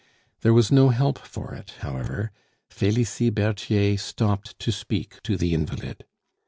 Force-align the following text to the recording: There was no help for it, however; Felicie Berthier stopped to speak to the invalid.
There 0.39 0.51
was 0.51 0.71
no 0.71 0.89
help 0.89 1.19
for 1.19 1.53
it, 1.53 1.75
however; 1.81 2.31
Felicie 2.71 3.29
Berthier 3.29 3.97
stopped 3.97 4.57
to 4.57 4.71
speak 4.71 5.21
to 5.21 5.37
the 5.37 5.53
invalid. 5.53 6.05